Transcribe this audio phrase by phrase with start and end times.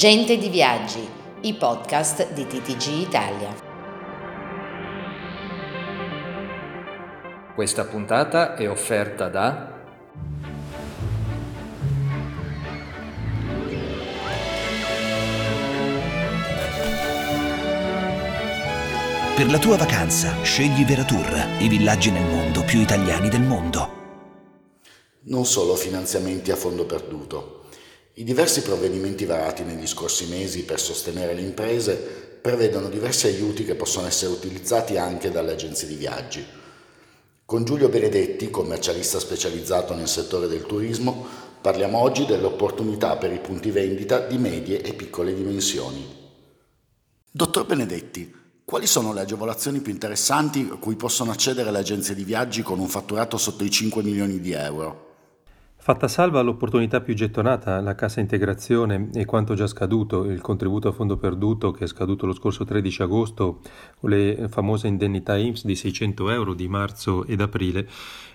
[0.00, 1.06] Gente di Viaggi,
[1.42, 3.54] i podcast di TTG Italia.
[7.54, 9.78] Questa puntata è offerta da
[19.36, 23.90] Per la tua vacanza scegli Veratur, i villaggi nel mondo più italiani del mondo.
[25.24, 27.59] Non solo finanziamenti a fondo perduto.
[28.14, 31.94] I diversi provvedimenti varati negli scorsi mesi per sostenere le imprese
[32.40, 36.44] prevedono diversi aiuti che possono essere utilizzati anche dalle agenzie di viaggi.
[37.44, 41.24] Con Giulio Benedetti, commercialista specializzato nel settore del turismo,
[41.60, 46.04] parliamo oggi delle opportunità per i punti vendita di medie e piccole dimensioni.
[47.30, 48.34] Dottor Benedetti,
[48.64, 52.80] quali sono le agevolazioni più interessanti a cui possono accedere le agenzie di viaggi con
[52.80, 55.09] un fatturato sotto i 5 milioni di euro?
[55.90, 60.92] Fatta salva l'opportunità più gettonata, la cassa integrazione e quanto già scaduto, il contributo a
[60.92, 63.58] fondo perduto che è scaduto lo scorso 13 agosto,
[64.02, 67.88] le famose indennità IMSS di 600 euro di marzo ed aprile,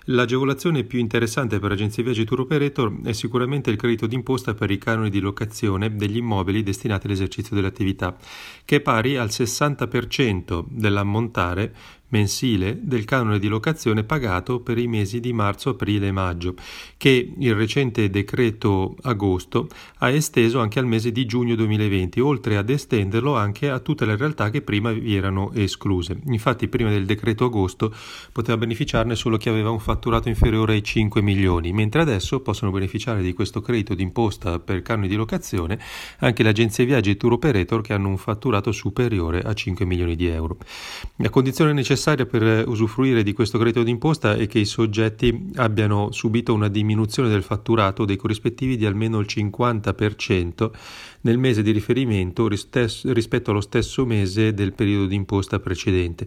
[0.04, 4.76] l'agevolazione più interessante per agenzie viaggi tour operator è sicuramente il credito d'imposta per i
[4.76, 8.14] canoni di locazione degli immobili destinati all'esercizio dell'attività,
[8.66, 11.74] che è pari al 60% dell'ammontare
[12.08, 16.54] mensile del canone di locazione pagato per i mesi di marzo, aprile e maggio,
[16.96, 19.68] che il recente decreto agosto
[19.98, 24.16] ha esteso anche al mese di giugno 2020, oltre ad estenderlo anche a tutte le
[24.16, 26.18] realtà che prima vi erano escluse.
[26.26, 27.92] Infatti prima del decreto agosto
[28.32, 33.22] poteva beneficiarne solo chi aveva un fatturato inferiore ai 5 milioni, mentre adesso possono beneficiare
[33.22, 35.78] di questo credito d'imposta per canoni di locazione
[36.18, 40.14] anche le agenzie viaggi e tour operator che hanno un fatturato superiore a 5 milioni
[40.16, 40.56] di euro.
[41.16, 46.12] La condizione necessaria necessaria per usufruire di questo credito d'imposta è che i soggetti abbiano
[46.12, 50.70] subito una diminuzione del fatturato dei corrispettivi di almeno il 50%
[51.22, 56.26] nel mese di riferimento rispetto allo stesso mese del periodo d'imposta precedente.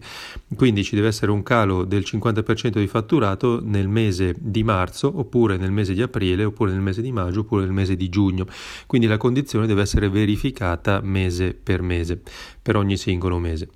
[0.56, 5.56] Quindi ci deve essere un calo del 50% di fatturato nel mese di marzo, oppure
[5.56, 8.44] nel mese di aprile, oppure nel mese di maggio, oppure nel mese di giugno.
[8.86, 12.20] Quindi la condizione deve essere verificata mese per mese,
[12.60, 13.68] per ogni singolo mese.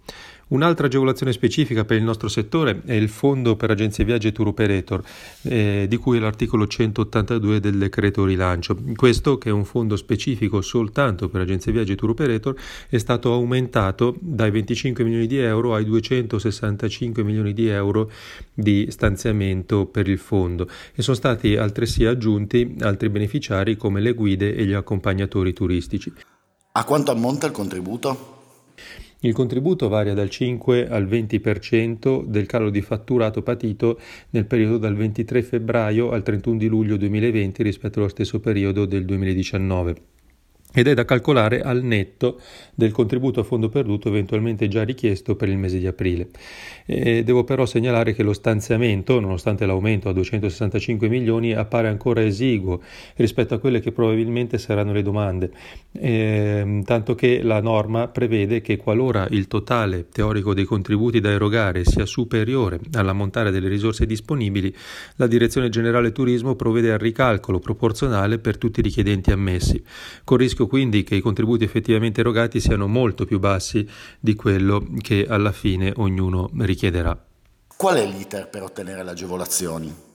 [0.54, 4.47] Un'altra agevolazione specifica per il nostro settore è il Fondo per agenzie viaggi e tour
[4.47, 5.03] operator,
[5.42, 8.78] eh, di cui è l'articolo 182 del decreto rilancio.
[8.94, 12.54] Questo, che è un fondo specifico soltanto per agenzie viaggi e tour operator,
[12.88, 18.12] è stato aumentato dai 25 milioni di euro ai 265 milioni di euro
[18.54, 24.54] di stanziamento per il fondo e sono stati altresì aggiunti altri beneficiari come le guide
[24.54, 26.12] e gli accompagnatori turistici.
[26.76, 28.33] A quanto ammonta il contributo?
[29.24, 33.98] Il contributo varia dal 5 al 20% del calo di fatturato patito
[34.30, 39.06] nel periodo dal 23 febbraio al 31 di luglio 2020 rispetto allo stesso periodo del
[39.06, 40.13] 2019
[40.74, 42.40] ed è da calcolare al netto
[42.74, 46.28] del contributo a fondo perduto eventualmente già richiesto per il mese di aprile.
[46.84, 52.82] E devo però segnalare che lo stanziamento, nonostante l'aumento a 265 milioni, appare ancora esiguo
[53.14, 55.50] rispetto a quelle che probabilmente saranno le domande,
[55.92, 61.84] e, tanto che la norma prevede che qualora il totale teorico dei contributi da erogare
[61.84, 64.74] sia superiore all'ammontare delle risorse disponibili,
[65.16, 69.82] la Direzione Generale Turismo provvede al ricalcolo proporzionale per tutti i richiedenti ammessi,
[70.24, 73.86] con rischio rischio quindi che i contributi effettivamente erogati siano molto più bassi
[74.19, 77.19] di quello che alla fine ognuno richiederà.
[77.76, 80.13] Qual è l'iter per ottenere le agevolazioni?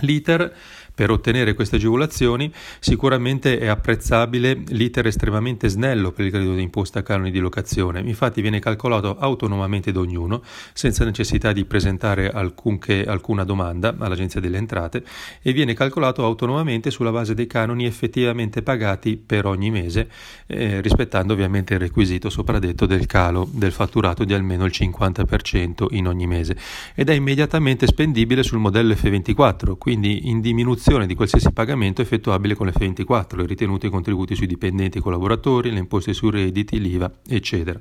[0.00, 0.54] L'iter
[0.94, 4.62] per ottenere queste agevolazioni sicuramente è apprezzabile.
[4.68, 9.92] L'iter estremamente snello per il credito d'imposta a canoni di locazione, infatti viene calcolato autonomamente
[9.92, 10.42] da ognuno
[10.72, 15.04] senza necessità di presentare alcunché, alcuna domanda all'Agenzia delle Entrate
[15.40, 20.08] e viene calcolato autonomamente sulla base dei canoni effettivamente pagati per ogni mese,
[20.46, 26.06] eh, rispettando ovviamente il requisito sopradetto del calo del fatturato di almeno il 50% in
[26.06, 26.56] ogni mese.
[26.94, 32.68] Ed è immediatamente spendibile sul modello F24, quindi in diminuzione di qualsiasi pagamento effettuabile con
[32.68, 37.80] l'F24, le ritenute i contributi sui dipendenti e collaboratori, le imposte sui redditi, l'IVA, eccetera.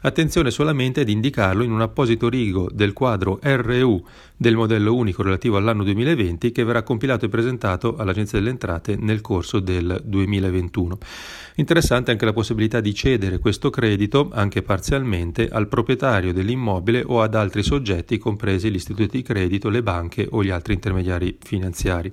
[0.00, 4.02] Attenzione solamente ad indicarlo in un apposito rigo del quadro RU
[4.34, 9.20] del modello unico relativo all'anno 2020 che verrà compilato e presentato all'Agenzia delle Entrate nel
[9.20, 10.98] corso del 2021.
[11.56, 17.36] Interessante anche la possibilità di cedere questo credito, anche parzialmente, al proprietario dell'immobile o ad
[17.36, 22.12] altri soggetti, compresi gli istituti di credito, le banche o gli altri intermediari finanziari.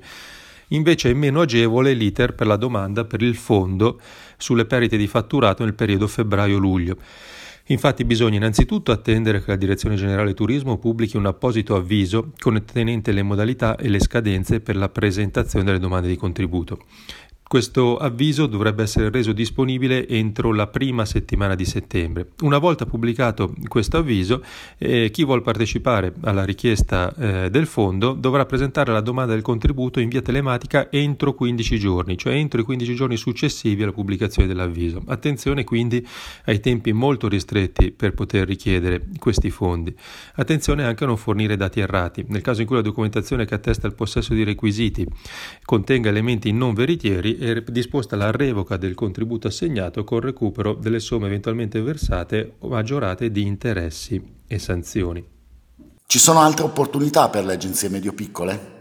[0.68, 4.00] Invece è meno agevole l'iter per la domanda per il fondo
[4.38, 6.98] sulle perdite di fatturato nel periodo febbraio-luglio.
[7.68, 13.24] Infatti bisogna innanzitutto attendere che la Direzione Generale Turismo pubblichi un apposito avviso contenente le
[13.24, 16.84] modalità e le scadenze per la presentazione delle domande di contributo.
[17.52, 22.30] Questo avviso dovrebbe essere reso disponibile entro la prima settimana di settembre.
[22.44, 24.42] Una volta pubblicato questo avviso,
[24.78, 30.00] eh, chi vuole partecipare alla richiesta eh, del fondo dovrà presentare la domanda del contributo
[30.00, 35.04] in via telematica entro 15 giorni, cioè entro i 15 giorni successivi alla pubblicazione dell'avviso.
[35.08, 36.08] Attenzione quindi
[36.46, 39.94] ai tempi molto ristretti per poter richiedere questi fondi.
[40.36, 42.24] Attenzione anche a non fornire dati errati.
[42.30, 45.06] Nel caso in cui la documentazione che attesta il possesso di requisiti
[45.66, 51.26] contenga elementi non veritieri, è disposta la revoca del contributo assegnato con recupero delle somme
[51.26, 55.26] eventualmente versate o maggiorate di interessi e sanzioni.
[56.06, 58.81] Ci sono altre opportunità per le agenzie medio-piccole?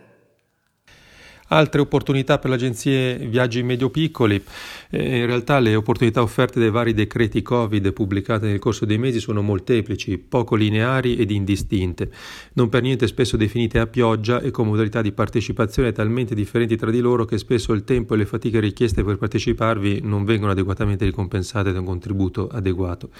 [1.52, 4.40] Altre opportunità per le agenzie viaggi medio-piccoli.
[4.88, 9.18] Eh, in realtà le opportunità offerte dai vari decreti Covid pubblicati nel corso dei mesi
[9.18, 12.08] sono molteplici, poco lineari ed indistinte,
[12.52, 16.92] non per niente spesso definite a pioggia e con modalità di partecipazione talmente differenti tra
[16.92, 21.04] di loro che spesso il tempo e le fatiche richieste per parteciparvi non vengono adeguatamente
[21.04, 23.10] ricompensate da un contributo adeguato.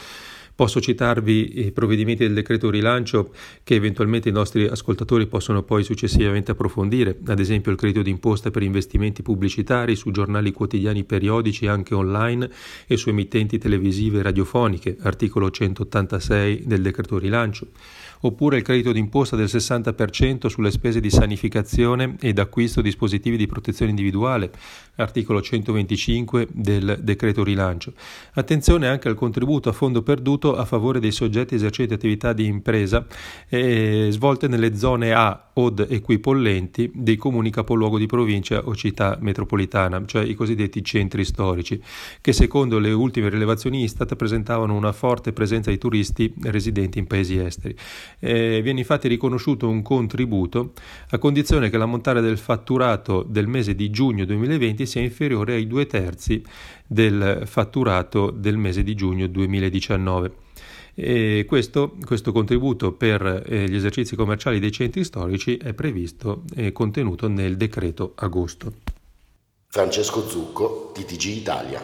[0.61, 3.33] Posso citarvi i provvedimenti del decreto rilancio
[3.65, 8.63] che eventualmente i nostri ascoltatori possono poi successivamente approfondire, ad esempio il credito d'imposta per
[8.63, 12.51] investimenti pubblicitari su giornali quotidiani periodici anche online
[12.87, 17.69] e su emittenti televisive e radiofoniche, articolo 186 del decreto rilancio
[18.21, 23.47] oppure il credito d'imposta del 60% sulle spese di sanificazione ed acquisto di dispositivi di
[23.47, 24.51] protezione individuale,
[24.97, 27.93] articolo 125 del decreto rilancio.
[28.35, 33.07] Attenzione anche al contributo a fondo perduto a favore dei soggetti esercenti attività di impresa
[33.49, 40.03] eh, svolte nelle zone A od equipollenti dei comuni capoluogo di provincia o città metropolitana,
[40.07, 41.81] cioè i cosiddetti centri storici,
[42.21, 47.39] che secondo le ultime rilevazioni Istat presentavano una forte presenza di turisti residenti in paesi
[47.39, 47.77] esteri.
[48.21, 50.73] Eh, viene infatti riconosciuto un contributo
[51.09, 55.87] a condizione che l'ammontare del fatturato del mese di giugno 2020 sia inferiore ai due
[55.87, 56.43] terzi
[56.87, 60.33] del fatturato del mese di giugno 2019.
[60.95, 66.73] E questo, questo contributo per eh, gli esercizi commerciali dei centri storici è previsto e
[66.73, 68.73] contenuto nel decreto agosto.
[69.69, 71.81] Francesco Zucco, TTG Italia.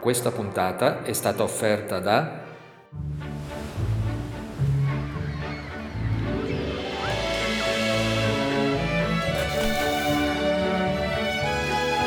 [0.00, 2.45] Questa puntata è stata offerta da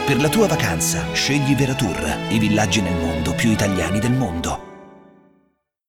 [0.10, 4.69] Per la tua vacanza scegli Veratour, i villaggi nel mondo più italiani del mondo.